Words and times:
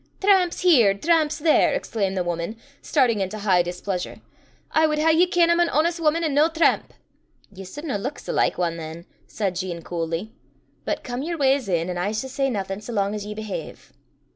"Tramps 0.19 0.61
here, 0.61 0.95
tramps 0.95 1.37
there!" 1.37 1.73
exclaimed 1.75 2.17
the 2.17 2.23
woman, 2.23 2.55
starting 2.81 3.19
into 3.19 3.37
high 3.37 3.61
displeasure; 3.61 4.19
"I 4.71 4.87
wad 4.87 4.97
hae 4.97 5.11
ye 5.11 5.27
ken 5.27 5.51
I'm 5.51 5.59
an 5.59 5.69
honest 5.69 5.99
wuman, 5.99 6.23
an' 6.23 6.33
no 6.33 6.49
tramp!" 6.49 6.95
"Ye 7.53 7.63
sudna 7.65 7.99
luik 7.99 8.17
sae 8.17 8.31
like 8.31 8.57
ane 8.57 8.77
than," 8.77 9.05
said 9.27 9.55
Jean 9.57 9.83
coolly. 9.83 10.31
"But 10.85 11.03
come 11.03 11.21
yer 11.21 11.37
wa's 11.37 11.69
in, 11.69 11.87
an' 11.87 11.99
I 11.99 12.09
s' 12.09 12.31
say 12.31 12.49
naething 12.49 12.81
sae 12.81 12.91
lang 12.93 13.13
as 13.13 13.27
ye 13.27 13.35
behave." 13.35 13.93